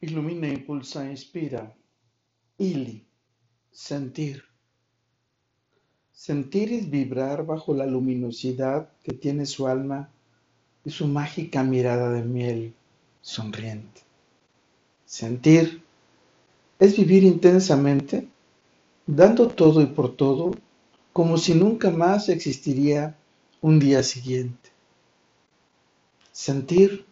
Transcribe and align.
Ilumina, 0.00 0.48
impulsa, 0.48 1.04
inspira. 1.10 1.74
Ili, 2.58 3.04
sentir. 3.70 4.42
Sentir 6.12 6.72
es 6.72 6.90
vibrar 6.90 7.44
bajo 7.44 7.74
la 7.74 7.86
luminosidad 7.86 8.90
que 9.02 9.12
tiene 9.12 9.46
su 9.46 9.66
alma 9.66 10.10
y 10.84 10.90
su 10.90 11.06
mágica 11.06 11.62
mirada 11.62 12.10
de 12.10 12.22
miel 12.22 12.74
sonriente. 13.20 14.00
Sentir 15.04 15.82
es 16.78 16.96
vivir 16.96 17.24
intensamente, 17.24 18.26
dando 19.06 19.48
todo 19.48 19.82
y 19.82 19.86
por 19.86 20.16
todo, 20.16 20.52
como 21.12 21.36
si 21.36 21.54
nunca 21.54 21.90
más 21.90 22.28
existiría 22.28 23.18
un 23.60 23.78
día 23.78 24.02
siguiente. 24.02 24.70
Sentir 26.32 27.04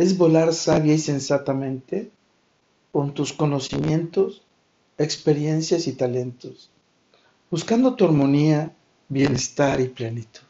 es 0.00 0.16
volar 0.16 0.54
sabia 0.54 0.94
y 0.94 0.98
sensatamente 0.98 2.10
con 2.90 3.12
tus 3.12 3.34
conocimientos, 3.34 4.40
experiencias 4.96 5.86
y 5.86 5.92
talentos, 5.92 6.70
buscando 7.50 7.94
tu 7.96 8.06
armonía, 8.06 8.74
bienestar 9.10 9.78
y 9.78 9.88
plenitud. 9.88 10.40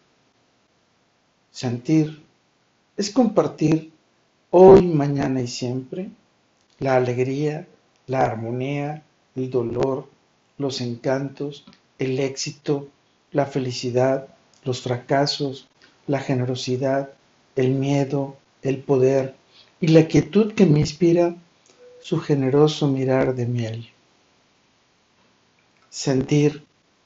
Sentir 1.50 2.22
es 2.96 3.10
compartir 3.10 3.90
hoy, 4.50 4.86
mañana 4.86 5.42
y 5.42 5.48
siempre 5.48 6.10
la 6.78 6.94
alegría, 6.94 7.66
la 8.06 8.24
armonía, 8.24 9.02
el 9.34 9.50
dolor, 9.50 10.06
los 10.58 10.80
encantos, 10.80 11.64
el 11.98 12.20
éxito, 12.20 12.88
la 13.32 13.46
felicidad, 13.46 14.28
los 14.62 14.80
fracasos, 14.80 15.66
la 16.06 16.20
generosidad, 16.20 17.10
el 17.56 17.70
miedo, 17.70 18.36
el 18.62 18.78
poder, 18.78 19.40
y 19.80 19.88
la 19.88 20.06
quietud 20.06 20.52
que 20.52 20.66
me 20.66 20.80
inspira 20.80 21.34
su 22.00 22.18
generoso 22.18 22.86
mirar 22.88 23.34
de 23.34 23.46
miel. 23.46 23.88
Sentir 25.88 26.62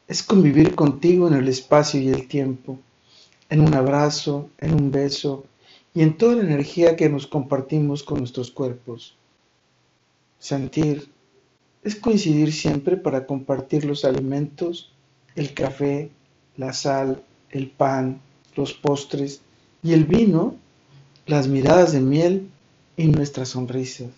es 0.09 0.23
convivir 0.23 0.75
contigo 0.75 1.29
en 1.29 1.35
el 1.35 1.48
espacio 1.48 2.01
y 2.01 2.09
el 2.09 2.27
tiempo, 2.29 2.79
en 3.48 3.61
un 3.61 3.75
abrazo, 3.75 4.51
en 4.59 4.75
un 4.75 4.91
beso 4.91 5.45
y 5.95 6.03
en 6.03 6.17
toda 6.17 6.37
la 6.37 6.43
energía 6.43 6.97
que 6.97 7.09
nos 7.09 7.27
compartimos 7.27 8.03
con 8.03 8.19
nuestros 8.19 8.51
cuerpos. 8.51 9.15
Sentir 10.39 11.09
es 11.85 11.95
coincidir 11.95 12.53
siempre 12.53 12.97
para 12.97 13.27
compartir 13.27 13.85
los 13.85 14.05
alimentos, 14.05 14.91
el 15.37 15.55
café, 15.55 16.11
la 16.57 16.73
sal, 16.73 17.23
el 17.51 17.69
pan, 17.69 18.20
los 18.57 18.73
postres 18.75 19.41
y 19.83 19.93
el 19.93 20.05
vino, 20.05 20.57
las 21.27 21.47
miradas 21.48 21.93
de 21.93 22.01
miel 22.01 22.51
y 22.97 23.06
nuestras 23.06 23.50
sonrisas. 23.50 24.11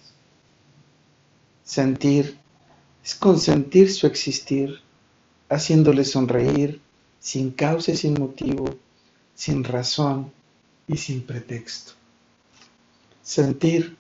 Sentir 1.65 2.39
es 3.05 3.15
consentir 3.15 3.93
su 3.93 4.07
existir, 4.07 4.81
haciéndole 5.49 6.05
sonreír 6.05 6.81
sin 7.19 7.51
causa 7.51 7.93
y 7.93 7.97
sin 7.97 8.15
motivo, 8.15 8.77
sin 9.35 9.65
razón 9.65 10.33
y 10.87 10.97
sin 10.97 11.23
pretexto. 11.23 11.93
Sentir 13.23 13.97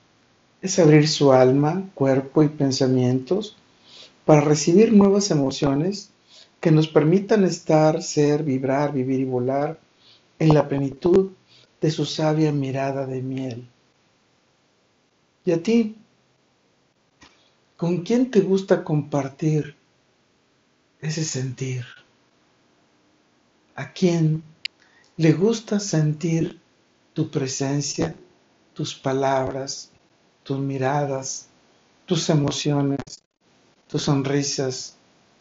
es 0.62 0.78
abrir 0.78 1.08
su 1.08 1.32
alma, 1.32 1.90
cuerpo 1.94 2.42
y 2.42 2.48
pensamientos 2.48 3.56
para 4.24 4.40
recibir 4.40 4.92
nuevas 4.92 5.30
emociones 5.30 6.10
que 6.60 6.70
nos 6.70 6.88
permitan 6.88 7.44
estar, 7.44 8.02
ser, 8.02 8.42
vibrar, 8.42 8.92
vivir 8.92 9.20
y 9.20 9.24
volar 9.24 9.78
en 10.38 10.54
la 10.54 10.68
plenitud 10.68 11.30
de 11.80 11.90
su 11.90 12.04
sabia 12.04 12.52
mirada 12.52 13.06
de 13.06 13.22
miel. 13.22 13.68
¿Y 15.46 15.52
a 15.52 15.62
ti? 15.62 15.94
¿Con 17.76 17.98
quién 17.98 18.32
te 18.32 18.40
gusta 18.40 18.82
compartir 18.82 19.76
ese 21.00 21.24
sentir? 21.24 21.86
¿A 23.76 23.92
quién 23.92 24.42
le 25.16 25.32
gusta 25.32 25.78
sentir 25.78 26.60
tu 27.14 27.30
presencia, 27.30 28.16
tus 28.74 28.96
palabras, 28.96 29.90
tus 30.42 30.58
miradas, 30.58 31.46
tus 32.06 32.28
emociones, 32.28 32.98
tus 33.86 34.02
sonrisas, 34.02 34.96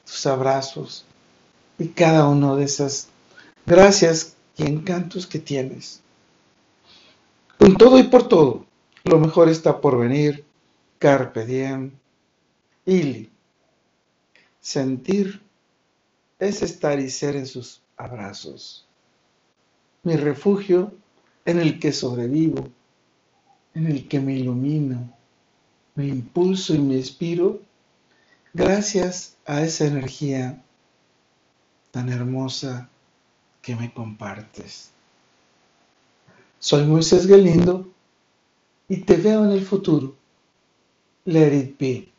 tus 0.05 0.23
abrazos 0.27 1.03
y 1.79 1.87
cada 1.87 2.27
uno 2.27 2.55
de 2.57 2.66
esas 2.66 3.07
gracias 3.66 4.35
y 4.55 4.67
encantos 4.67 5.25
que 5.25 5.39
tienes? 5.39 6.01
Con 7.57 7.75
todo 7.75 7.97
y 7.97 8.03
por 8.03 8.27
todo, 8.27 8.66
lo 9.05 9.19
mejor 9.19 9.49
está 9.49 9.79
por 9.79 9.97
venir. 9.97 10.43
Carpe 10.99 11.45
diem. 11.45 11.91
Ili. 12.85 13.29
Sentir 14.59 15.41
es 16.39 16.61
estar 16.61 16.99
y 16.99 17.09
ser 17.09 17.35
en 17.35 17.45
sus 17.45 17.81
abrazos. 17.97 18.88
Mi 20.03 20.16
refugio 20.16 20.91
en 21.45 21.59
el 21.59 21.79
que 21.79 21.91
sobrevivo, 21.91 22.67
en 23.75 23.88
el 23.88 24.07
que 24.07 24.19
me 24.19 24.33
ilumino, 24.33 25.13
me 25.93 26.07
impulso 26.07 26.73
y 26.73 26.79
me 26.79 26.95
inspiro 26.95 27.61
gracias 28.53 29.37
a 29.45 29.61
esa 29.61 29.85
energía 29.85 30.63
tan 31.91 32.09
hermosa 32.09 32.89
que 33.61 33.75
me 33.75 33.93
compartes. 33.93 34.91
Soy 36.59 36.85
Moisés 36.85 37.27
Galindo 37.27 37.94
y 38.88 38.97
te 38.97 39.18
veo 39.18 39.46
en 39.46 39.51
el 39.51 39.62
futuro. 39.62 40.16
Let 41.25 41.53
it 41.53 41.78
be. 41.79 42.14